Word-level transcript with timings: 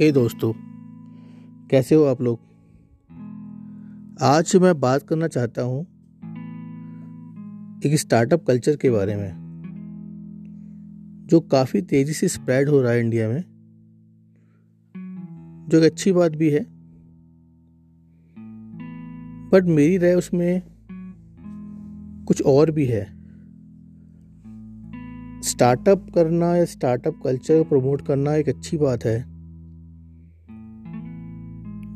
हे 0.00 0.12
दोस्तों, 0.12 0.52
कैसे 1.68 1.94
हो 1.94 2.04
आप 2.04 2.20
लोग? 2.22 2.38
आज 4.22 4.56
मैं 4.56 4.80
बात 4.80 5.02
करना 5.02 5.28
चाहता 5.28 5.62
हूँ 5.62 5.82
एक 7.86 7.94
स्टार्टअप 7.94 8.44
कल्चर 8.46 8.76
के 8.76 8.90
बारे 8.90 9.16
में, 9.16 9.32
जो 11.26 11.40
काफ़ी 11.40 11.82
तेज़ी 11.82 12.12
से 12.12 12.28
स्प्रेड 12.28 12.68
हो 12.68 12.80
रहा 12.82 12.92
है 12.92 13.00
इंडिया 13.00 13.28
में, 13.28 13.44
जो 15.68 15.78
एक 15.78 15.92
अच्छी 15.92 16.12
बात 16.12 16.32
भी 16.32 16.50
है। 16.50 16.64
बट 19.50 19.64
मेरी 19.64 19.98
राय 19.98 20.14
उसमें 20.14 20.62
कुछ 22.24 22.42
और 22.42 22.70
भी 22.70 22.86
है। 22.86 23.04
स्टार्टअप 25.42 26.06
करना 26.14 26.56
या 26.56 26.64
स्टार्टअप 26.64 27.20
कल्चर 27.24 27.62
को 27.62 27.64
प्रमोट 27.64 28.06
करना 28.06 28.34
एक 28.34 28.48
अच्छी 28.48 28.76
बात 28.76 29.04
है। 29.04 29.39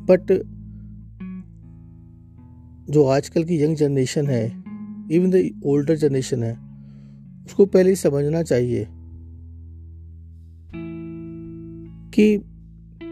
बट 0.05 0.43
जो 2.91 3.05
आजकल 3.05 3.45
की 3.45 3.63
यंग 3.63 3.77
जनरेशन 3.77 4.27
है 4.27 4.65
इवन 5.11 5.31
द 5.31 5.61
ओल्डर 5.65 5.97
जनरेशन 5.97 6.43
है, 6.43 6.53
उसको 7.47 7.67
पहले 7.67 7.91
ही 7.91 7.97
समझना 7.97 8.43
चाहिए 8.43 8.87
कि 12.15 12.39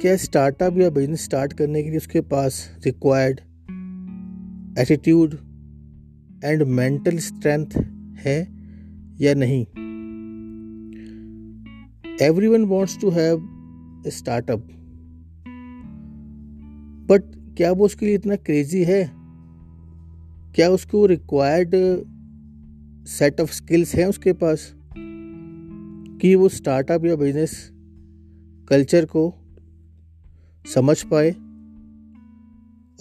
क्या 0.00 0.16
स्टार्टअप 0.16 0.78
या 0.78 0.91
बिज़नेस 0.91 1.24
स्टार्ट 1.24 1.52
करने 1.52 1.83
के 1.83 1.88
लिए 1.88 1.97
उसके 1.97 2.20
पास 2.20 2.78
required 2.84 3.41
attitude 4.78 5.34
and 6.45 6.62
mental 6.62 7.19
strength 7.19 7.66
है 8.19 8.38
या 9.20 9.34
नहीं? 9.34 9.66
Everyone 12.47 12.64
wants 12.64 13.00
to 13.00 13.11
have 13.11 13.48
startup 14.06 14.69
but 17.12 17.55
क्या 17.56 17.72
वो 17.72 17.84
उसके 17.84 18.06
लिए 18.06 18.14
इतना 18.14 18.36
क्रेजी 18.36 18.84
है? 18.84 19.12
क्या 20.55 20.68
उसको 20.68 21.06
रिक्वायर्ड 21.06 21.70
सेट 23.06 23.41
ऑफ़ 23.41 23.52
स्किल्स 23.52 23.94
हैं 23.94 24.06
उसके 24.06 24.32
पास? 24.32 24.74
कि 26.20 26.34
वो 26.34 26.48
स्टार्टअप 26.48 27.04
या 27.04 27.16
बिज़नेस 27.16 27.70
कल्चर 28.69 29.04
को 29.04 29.34
समझ 30.74 31.02
पाए 31.02 31.30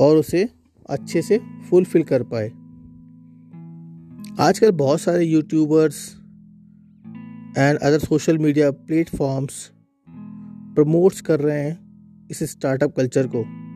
और 0.06 0.18
उसे 0.18 0.50
अच्छे 0.90 1.22
से 1.22 1.42
फुलफिल 1.70 2.04
कर 2.04 2.24
पाए। 2.24 2.50
आजकल 4.40 4.72
बहुत 4.72 5.02
सारे 5.02 5.26
YouTubers 5.26 6.18
and 7.58 7.78
other 7.78 8.00
social 8.00 8.38
media 8.38 8.72
platforms 8.72 9.72
promotes 10.76 11.22
कर 11.22 11.40
रहे 11.40 11.62
हैं 11.62 11.92
इस 12.32 12.44
स्टार्टअप 12.44 12.96
कल्चर 12.96 13.28
को। 13.36 13.71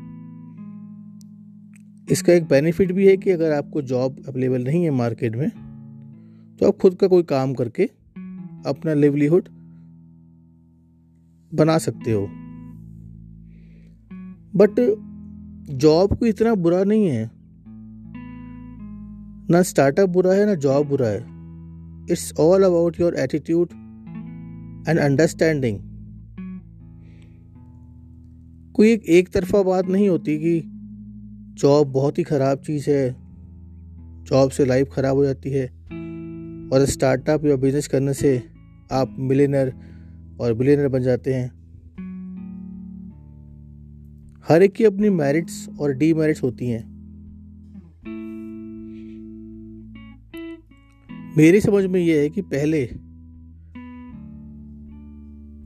इसका 2.12 2.34
एक 2.34 2.44
बेनिफिट 2.44 2.92
भी 2.92 3.08
है 3.08 3.18
कि 3.18 3.32
अगर 3.32 3.52
आपको 3.52 3.82
जॉब 3.82 4.18
अवेलेबल 4.28 4.64
नहीं 4.64 4.84
है 4.84 4.90
मार्केट 4.90 5.36
में 5.36 5.50
तो 6.60 6.68
आप 6.68 6.78
खुद 6.78 6.96
का 6.96 7.08
कोई 7.08 7.24
काम 7.24 7.54
करके 7.54 7.84
अपना 8.66 8.94
लिवलीहुड 8.94 9.50
बना 11.54 11.78
सकते 11.78 12.12
हो। 12.12 12.28
बट 14.56 14.76
जॉब 15.70 16.18
को 16.18 16.26
इतना 16.26 16.56
बुरा 16.56 16.84
नहीं 16.84 17.08
है। 17.08 17.32
ना 19.50 19.62
स्टार्टअप 19.62 20.10
बुरा 20.10 20.34
है 20.34 20.46
ना 20.46 20.56
जॉब 20.56 20.88
बुरा 20.88 21.08
है। 21.08 21.22
It's 22.12 22.34
all 22.40 22.64
about 22.64 23.00
your 23.00 23.16
attitude 23.16 23.68
and 24.90 25.00
understanding 25.00 25.80
कोई 28.74 28.92
एक, 28.92 29.04
एक 29.06 29.30
तरफा 29.30 29.64
बात 29.64 29.88
नहीं 29.88 30.10
होती 30.10 30.38
कि 30.38 30.75
जॉब 31.56 31.92
बहुत 31.92 32.18
ही 32.18 32.24
ख़राब 32.24 32.58
चीज़ 32.58 32.90
है। 32.90 33.16
जॉब 34.24 34.50
से 34.50 34.66
लाइफ 34.66 34.90
ख़राब 34.94 35.16
हो 35.16 35.26
जाती 35.26 35.50
है। 35.50 35.66
और 36.74 36.86
स्टार्टअप 36.86 37.46
या 37.46 37.56
बिज़नेस 37.56 37.88
करने 37.88 38.14
से 38.14 38.44
आप 38.92 39.16
मिलेनर 39.20 39.74
और 40.40 40.54
बिलेनर 40.54 40.88
बन 40.88 41.02
जाते 41.02 41.34
हैं। 41.34 41.48
हर 44.50 44.64
एक 44.64 44.74
की 44.74 44.84
अपनी 44.84 45.10
मेरिट्स 45.10 45.70
और 45.80 45.94
डी 45.94 46.14
मेरिट्स 46.14 46.44
होती 46.44 46.68
हैं। 46.68 46.96
मेरी 51.38 51.62
समझ 51.62 51.86
में 51.86 52.00
यह 52.00 52.22
है 52.22 52.30
कि 52.30 52.42
पहले 52.42 52.86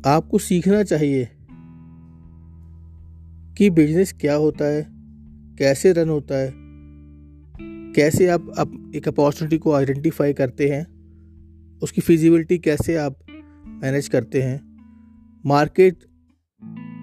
आपको 0.10 0.38
सीखना 0.38 0.84
चाहिए 0.84 1.30
कि 3.58 3.70
बिज़नेस 3.70 4.14
क्या 4.14 4.36
होता 4.36 4.66
है। 4.66 4.99
कैसे 5.60 5.94
रन 5.94 6.10
होता 6.10 6.38
है? 6.38 6.54
कैसे 7.94 8.28
आप, 8.28 8.54
आप 8.58 8.92
एक 8.96 9.08
अपॉर्चुनिटी 9.08 9.58
को 9.58 9.74
आइडेंटिफाई 9.74 10.34
करते 10.34 10.70
हैं? 10.70 11.00
उसकी 11.84 12.02
फिजिबिलिटी 12.02 12.58
कैसे 12.58 12.96
आप 12.96 13.20
मैनेज 13.68 14.08
करते 14.08 14.42
हैं? 14.42 14.78
मार्केट 15.46 15.98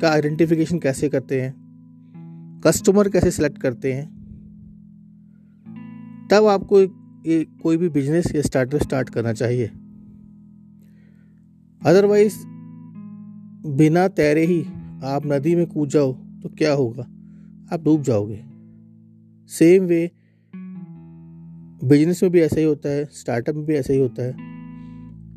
का 0.02 0.10
आइडेंटिफिकेशन 0.10 0.78
कैसे 0.78 1.08
करते 1.08 1.42
हैं? 1.42 1.66
कस्टमर 2.66 3.08
कैसे 3.08 3.30
सेलेक्ट 3.30 3.58
करते 3.58 3.92
हैं? 3.92 4.16
तब 6.30 6.44
आपको 6.44 6.80
ये 7.30 7.46
कोई 7.62 7.76
भी 7.76 7.88
बिज़नेस 7.88 8.34
या 8.34 8.42
स्टार्टअप 8.42 8.82
स्टार्ट 8.82 9.10
करना 9.10 9.32
चाहिए। 9.32 9.66
अदरवाइज़ 11.86 12.34
बिना 13.68 14.08
तैरे 14.08 14.46
ही 14.46 14.62
आप 15.04 15.22
नदी 15.26 15.54
में 15.54 15.66
कूद 15.66 15.88
जाओ 15.88 16.12
तो 16.12 16.48
क्या 16.48 16.72
होगा? 16.72 17.12
आप 17.72 17.84
डूब 17.84 18.02
जाओगे। 18.02 18.44
सेम 19.48 19.84
वे 19.84 20.10
बिज़नेस 21.84 22.22
में 22.22 22.32
भी 22.32 22.40
ऐसा 22.40 22.60
ही 22.60 22.66
होता 22.66 22.88
है 22.88 23.04
स्टार्टअप 23.04 23.54
में 23.54 23.66
भी 23.66 23.74
ऐसा 23.74 23.92
ही 23.92 23.98
होता 23.98 24.22
है। 24.22 24.30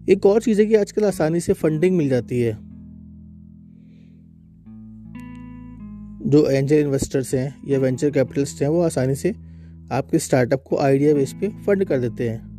एक 0.09 0.25
और 0.25 0.41
चीज़ 0.41 0.61
है 0.61 0.67
कि 0.67 0.75
आजकल 0.75 1.03
आसानी 1.03 1.39
से 1.39 1.53
फंडिंग 1.53 1.97
मिल 1.97 2.09
जाती 2.09 2.41
है। 2.41 2.69
जो 6.29 6.49
एंजल 6.49 6.75
इन्वेस्टर्स 6.75 7.35
हैं 7.35 7.67
या 7.67 7.79
वेंचर 7.79 8.11
कैपिटलिस्ट 8.11 8.61
हैं, 8.61 8.69
वो 8.69 8.81
आसानी 8.81 9.15
से 9.15 9.29
आपके 9.91 10.19
स्टार्टअप 10.19 10.63
को 10.67 10.77
आइडिया 10.77 11.13
बेस 11.13 11.33
पे 11.33 11.49
फंड 11.49 11.85
कर 11.85 11.99
देते 11.99 12.29
हैं। 12.29 12.49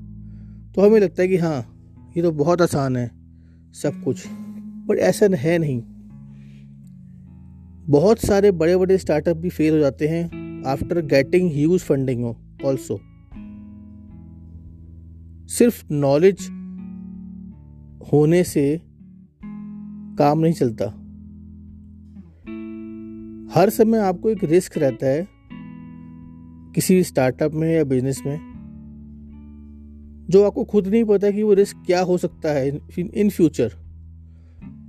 तो 0.77 0.87
हमें 0.87 1.01
लगता 1.01 1.23
है 1.23 1.29
कि 1.29 1.37
हाँ 1.37 1.77
ये 2.17 2.23
तो 2.23 2.33
बहुत 2.33 2.63
आसान 2.63 2.97
है, 2.97 3.11
सब 3.73 4.03
कुछ। 4.05 4.25
बट 4.89 4.99
ऐसा 4.99 5.29
है 5.35 5.59
नहीं। 5.59 5.83
बहुत 7.89 8.19
सारे 8.19 8.51
बड़े 8.51 8.77
बड़े 8.77 8.99
स्टार्टअप 8.99 9.37
भी 9.37 9.49
फेल 9.49 9.73
हो 9.73 9.79
जाते 9.79 10.09
हैं 10.09 10.65
after 10.67 11.01
getting 11.07 11.51
huge 11.53 11.81
funding 11.81 12.25
also 12.65 12.97
सिर्फ़ 15.49 15.85
नॉलेज 15.93 16.41
होने 18.13 18.45
से 18.45 18.81
काम 20.19 20.39
नहीं 20.39 20.53
चलता। 20.53 20.85
हर 23.55 23.71
समय 23.71 23.99
आपको 23.99 24.31
एक 24.31 24.45
रिस्क 24.45 24.79
रहता 24.79 25.07
है 25.07 25.27
किसी 26.75 27.03
स्टार्टअप 27.03 27.55
में 27.55 27.69
या 27.75 27.85
बिज़नेस 27.85 28.23
में, 28.27 28.39
जो 30.31 30.45
आपको 30.45 30.65
खुद 30.65 30.87
नहीं 30.87 31.05
पता 31.05 31.31
कि 31.31 31.43
वो 31.43 31.55
रिस्क 31.55 31.83
क्या 31.87 32.01
हो 32.03 32.19
सकता 32.19 32.53
है 32.53 32.69
इन 32.99 33.31
फ्यूचर 33.31 33.73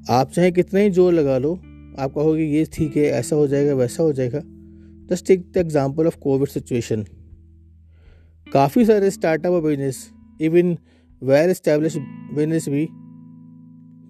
आप 0.10 0.32
चाहे 0.32 0.52
कितना 0.52 0.80
ही 0.80 0.90
ज़ोर 0.90 1.14
लगा 1.14 1.38
लो 1.38 1.62
आप 2.00 2.14
कहोगे 2.14 2.44
ये 2.44 2.66
ठीक 2.74 2.98
है 2.98 3.04
ऐसा 3.04 3.36
हो 3.36 3.48
जाएगा 3.48 3.74
वैसा 3.74 4.04
हो 4.04 4.14
जाएगा. 4.14 4.42
Just 5.10 5.28
take 5.28 5.42
the 5.54 5.58
example 5.58 6.08
of 6.08 6.18
Covid 6.20 6.50
situation 6.50 7.04
काफ़ी 8.48 8.86
सारे 8.86 9.10
स्टार्टअप 9.12 9.52
और 9.52 9.62
business 9.62 10.10
even 10.42 10.78
well 11.22 11.50
establish 11.50 11.98
business 12.36 12.70
भी 12.70 12.86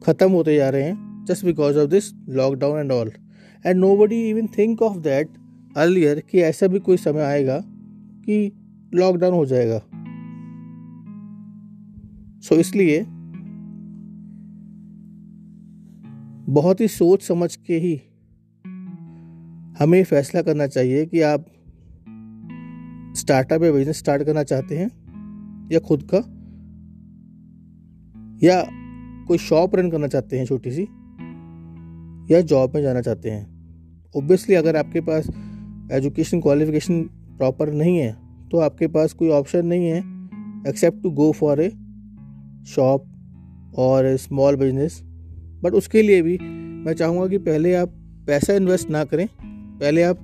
ख़त्म 0.05 0.31
होते 0.31 0.55
जा 0.55 0.69
रहे 0.69 0.83
हैं 0.83 1.25
just 1.25 1.45
because 1.45 1.77
of 1.77 1.89
this 1.89 2.11
lockdown 2.29 2.79
and 2.79 2.91
all 2.91 3.11
and 3.65 3.79
nobody 3.97 4.29
even 4.29 4.47
think 4.57 4.81
of 4.81 4.97
that 4.97 5.29
earlier 5.77 6.19
कि 6.19 6.41
ऐसा 6.41 6.67
भी 6.67 6.79
कोई 6.79 6.97
समय 6.97 7.21
आएगा 7.21 7.61
कि 8.25 8.51
लॉकडाउन 8.93 9.33
हो 9.33 9.45
जाएगा। 9.45 9.79
सो 12.39 12.55
so, 12.55 12.61
इसलिए 12.61 13.05
बहुत 16.51 16.81
ही 16.81 16.87
सोच 16.87 17.23
समझ 17.23 17.55
के 17.55 17.73
ही 17.73 17.95
हमें 19.79 20.03
फैसला 20.03 20.41
करना 20.41 20.67
चाहिए 20.67 21.05
कि 21.05 21.21
आप 21.21 21.45
स्टार्टअप 23.17 23.63
या 23.63 23.71
बिज़नेस 23.71 23.97
स्टार्ट 23.97 24.23
करना 24.23 24.43
चाहते 24.43 24.77
हैं 24.77 24.89
या 25.71 25.79
खुद 25.79 26.03
का, 26.13 26.17
या 28.47 28.61
कोई 29.27 29.37
शॉप 29.37 29.75
रन 29.75 29.91
करना 29.91 30.07
चाहते 30.07 30.39
हैं 30.39 30.45
छोटी 30.45 30.71
सी, 30.71 30.81
या 32.33 32.41
जॉब 32.41 32.75
में 32.75 32.81
जाना 32.81 33.01
चाहते 33.01 33.31
हैं। 33.31 33.43
ओब्वियसली 34.15 34.55
अगर 34.55 34.75
आपके 34.75 35.01
पास 35.01 35.27
एजुकेशन 35.91 36.41
क्वालिफिकेशन 36.41 37.01
प्रॉपर 37.37 37.73
नहीं 37.73 37.97
है 37.97 38.11
तो 38.49 38.57
आपके 38.57 38.87
पास 38.87 39.13
कोई 39.13 39.29
ऑप्शन 39.29 39.65
नहीं 39.65 39.85
है 39.85 39.99
except 40.69 41.03
to 41.03 41.11
go 41.11 41.31
for 41.31 41.61
a 41.61 41.69
shop 42.67 43.07
और 43.77 44.15
स्मॉल 44.17 44.55
बिज़नेस 44.55 45.10
बट 45.63 45.73
उसके 45.73 46.01
लिए 46.01 46.21
भी 46.21 46.37
मैं 46.85 46.93
चाहूँगा 46.93 47.27
कि 47.27 47.37
पहले 47.37 47.73
आप 47.75 47.89
पैसा 48.27 48.53
इन्वेस्ट 48.53 48.89
ना 48.89 49.03
करें। 49.03 49.27
पहले 49.79 50.03
आप 50.03 50.17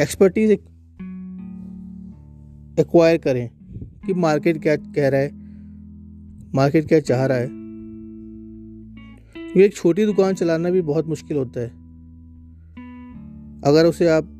एक्सपर्टीज 0.00 0.50
एक्वायर 2.80 3.18
करें 3.18 3.50
कि 4.06 4.14
मार्केट 4.14 4.62
क्या 4.62 4.76
कह 4.76 5.08
रहा 5.08 5.20
है 5.20 5.30
मार्केट 6.54 6.88
क्या 6.88 7.00
चाह 7.00 7.26
रहा 7.26 7.38
है। 7.38 7.46
एक 9.56 9.74
छोटी 9.76 10.04
दुकान 10.04 10.34
चलाना 10.34 10.70
भी 10.70 10.80
बहुत 10.82 11.06
मुश्किल 11.06 11.36
होता 11.36 11.60
है। 11.60 11.68
अगर 13.62 13.86
उसे 13.86 14.08
आप 14.08 14.30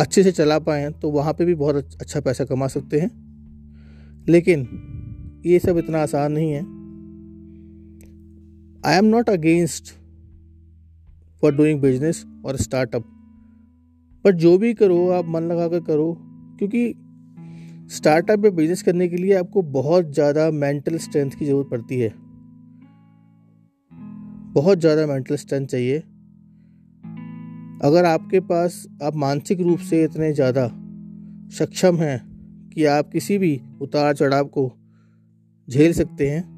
अच्छे 0.00 0.22
से 0.22 0.32
चला 0.32 0.58
पाए 0.58 0.90
तो 0.90 1.10
वहाँ 1.10 1.32
पे 1.32 1.44
भी 1.44 1.54
बहुत 1.54 1.96
अच्छा 2.00 2.20
पैसा 2.20 2.44
कमा 2.44 2.66
सकते 2.66 3.00
हैं। 3.00 3.10
लेकिन 4.28 4.68
ये 5.46 5.58
सब 5.58 5.78
इतना 5.78 5.98
आसान 5.98 6.32
नहीं 6.32 6.52
है। 6.52 6.75
I 8.86 8.94
am 8.94 9.04
not 9.04 9.30
against 9.30 9.92
for 11.42 11.54
doing 11.56 11.80
business 11.80 12.26
और 12.44 12.56
स्टार्टअप 12.56 13.04
बट 14.24 14.34
जो 14.34 14.58
भी 14.58 14.74
करो, 14.74 15.10
आप 15.10 15.24
मन 15.28 15.42
लगा 15.42 15.68
कर 15.68 15.80
करो, 15.80 16.16
क्योंकि 16.58 16.94
स्टार्टअप 17.96 18.44
या 18.44 18.50
बिज़नेस 18.50 18.82
करने 18.82 19.08
के 19.08 19.16
लिए 19.16 19.34
आपको 19.34 19.62
बहुत 19.62 20.12
ज़्यादा 20.12 20.50
मेंटल 20.50 20.98
स्ट्रेंथ 20.98 21.30
की 21.30 21.44
ज़रूरत 21.44 21.68
पड़ती 21.70 22.00
है। 22.00 22.12
बहुत 24.52 24.78
ज़्यादा 24.78 25.06
मेंटल 25.06 25.36
स्ट्रेंथ 25.36 25.66
चाहिए। 25.66 25.98
अगर 27.84 28.04
आपके 28.04 28.40
पास, 28.40 28.86
आप 29.02 29.16
मानसिक 29.16 29.60
रूप 29.60 29.78
से 29.78 30.04
इतने 30.04 30.32
ज़्यादा 30.32 30.66
सक्षम 31.58 31.96
हैं 31.96 32.18
कि 32.70 32.84
आप 32.84 33.10
किसी 33.12 33.38
भी 33.38 33.60
उतार 33.80 34.14
चढ़ाव 34.14 34.44
को 34.44 34.72
झेल 35.70 35.92
सकते 35.92 36.30
हैं 36.30 36.55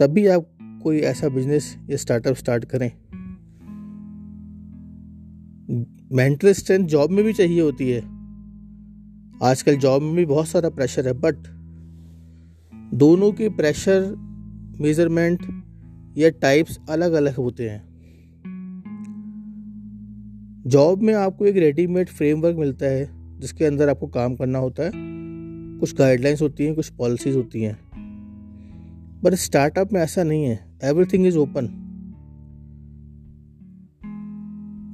तभी 0.00 0.26
आप 0.26 0.58
कोई 0.82 0.98
ऐसा 0.98 1.28
बिज़नेस 1.28 1.76
या 1.90 1.96
स्टार्टअप 1.96 2.34
स्टार्ट 2.34 2.64
करें। 2.64 2.92
मेंटल 6.12 6.52
स्ट्रेंथ 6.52 6.86
जॉब 6.86 7.10
में 7.10 7.24
भी 7.24 7.32
चाहिए 7.32 7.60
होती 7.60 7.90
है। 7.90 8.00
आजकल 9.42 9.76
जॉब 9.76 10.02
में 10.02 10.14
भी 10.14 10.26
बहुत 10.26 10.48
सारा 10.48 10.70
प्रेशर 10.70 11.06
है 11.06 11.12
बट 11.12 11.34
दोनों 12.94 13.32
के 13.32 13.48
प्रेशर 13.48 14.14
मेज़रमेंट 14.80 15.64
या 16.18 16.30
टाइप्स 16.30 16.78
अलग 16.90 17.12
अलग 17.12 17.34
होते 17.34 17.68
हैं। 17.68 17.88
जॉब 20.66 21.02
में 21.02 21.14
आपको 21.14 21.46
एक 21.46 21.56
रेडीमेड 21.56 22.08
फ्रेमवर्क 22.08 22.56
मिलता 22.56 22.86
है, 22.86 23.10
जिसके 23.40 23.64
अंदर 23.64 23.88
आपको 23.88 24.06
काम 24.06 24.36
करना 24.36 24.58
होता 24.58 24.82
है। 24.82 24.92
कुछ 25.78 25.94
गाइडलाइंस 25.94 26.42
होती 26.42 26.64
हैं, 26.64 26.74
कुछ 26.74 26.88
पॉलिसीज़ 26.88 27.36
होती 27.36 27.62
हैं। 27.62 27.87
बट 29.22 29.34
स्टार्टअप 29.34 29.92
में 29.92 30.00
ऐसा 30.00 30.22
नहीं 30.22 30.44
है। 30.44 30.58
एवरीथिंग 30.84 31.26
इज़ 31.26 31.36
ओपन 31.38 31.66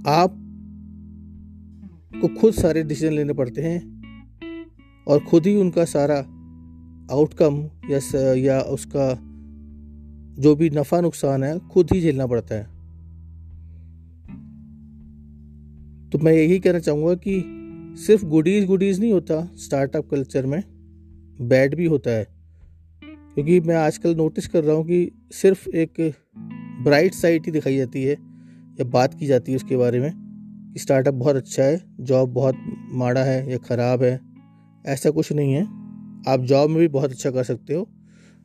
आप 0.06 0.40
को 2.14 2.28
खुद 2.40 2.54
सारे 2.54 2.82
डिसीज़न 2.82 3.12
लेने 3.12 3.32
पड़ते 3.32 3.62
हैं 3.62 5.04
और 5.06 5.20
खुद 5.20 5.46
ही 5.46 5.56
उनका 5.56 5.84
सारा 5.84 6.18
आउटकम 7.14 7.62
या 7.90 7.98
स, 7.98 8.14
या 8.38 8.60
उसका 8.60 9.08
जो 10.42 10.54
भी 10.56 10.70
नफ़ा 10.70 11.00
नुकसान 11.00 11.44
है 11.44 11.58
खुद 11.68 11.88
ही 11.92 12.00
झेलना 12.00 12.26
पड़ता 12.26 12.54
है। 12.54 12.64
तो 16.10 16.18
मैं 16.18 16.32
यही 16.32 16.58
कहना 16.58 16.78
चाहूँगा 16.78 17.14
कि 17.14 17.42
सिर्फ़ 18.06 18.24
गुडीज़ 18.24 18.66
गुडीज़ 18.66 19.00
नहीं 19.00 19.12
होता 19.12 19.44
स्टार्टअप 19.56 20.08
कल्चर 20.10 20.46
में 20.46 20.62
बैड 21.40 21.74
भी 21.74 21.86
होता 21.86 22.10
है। 22.10 22.33
क्योंकि 23.34 23.60
मैं 23.60 23.76
आजकल 23.76 24.14
नोटिस 24.16 24.46
कर 24.48 24.64
रहा 24.64 24.76
हूँ 24.76 24.84
कि 24.84 25.10
सिर्फ़ 25.32 25.68
एक 25.68 26.00
ब्राइट 26.84 27.14
साइड 27.14 27.46
ही 27.46 27.52
दिखाई 27.52 27.76
जाती 27.76 28.02
है, 28.02 28.12
या 28.12 28.84
बात 28.84 29.14
की 29.14 29.26
जाती 29.26 29.52
है 29.52 29.56
उसके 29.56 29.76
बारे 29.76 30.00
में, 30.00 30.10
कि 30.72 30.80
स्टार्टअप 30.80 31.14
बहुत 31.14 31.36
अच्छा 31.36 31.62
है 31.62 31.80
जॉब 32.00 32.32
बहुत 32.34 32.54
माड़ा 32.92 33.24
है, 33.24 33.50
या 33.50 33.58
ख़राब 33.58 34.02
है, 34.02 34.18
ऐसा 34.84 35.10
कुछ 35.10 35.32
नहीं 35.32 35.52
है। 35.52 35.62
आप 36.28 36.40
जॉब 36.42 36.70
में 36.70 36.78
भी 36.78 36.88
बहुत 36.88 37.10
अच्छा 37.10 37.30
कर 37.30 37.44
सकते 37.44 37.74
हो, 37.74 37.88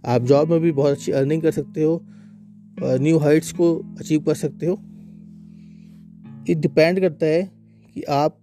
आप 0.03 0.23
जॉब 0.23 0.51
में 0.51 0.59
भी 0.59 0.71
बहुत 0.73 0.91
अच्छी 0.91 1.11
अर्निंग 1.13 1.41
कर 1.41 1.51
सकते 1.51 1.83
हो 1.83 2.01
न्यू 2.81 3.17
हाइट्स 3.17 3.51
को 3.51 3.73
अचीव 3.99 4.19
कर 4.21 4.33
सकते 4.35 4.65
हो। 4.65 4.73
ये 6.49 6.55
डिपेंड 6.55 6.99
करता 6.99 7.25
है 7.25 7.41
कि 7.95 8.01
आप 8.03 8.37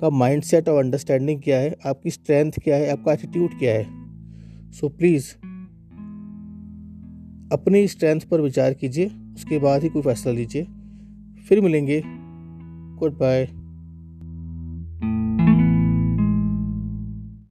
का 0.00 0.10
माइंड 0.10 0.42
सेट 0.42 0.68
और 0.68 0.84
अंडरस्टैंडिंग 0.84 1.40
क्या 1.42 1.58
है, 1.58 1.74
आपकी 1.86 2.10
स्ट्रेंथ 2.10 2.52
क्या 2.64 2.76
है, 2.76 2.90
आपका 2.90 3.12
एटीट्यूड 3.12 3.58
क्या 3.58 3.74
है। 3.74 4.01
सो 4.72 4.88
प्लीज़ 4.88 5.34
अपनी 7.52 7.88
स्ट्रेंथ 7.88 8.20
पर 8.20 8.40
विचार 8.40 8.74
कीजिए, 8.74 9.06
उसके 9.34 9.58
बाद 9.58 9.82
ही 9.82 9.88
कोई 9.88 10.02
फैसला 10.02 10.32
लीजिए। 10.32 10.66
फिर 11.48 11.60
मिलेंगे। 11.60 12.02
Good 12.98 13.18
bye 13.18 13.61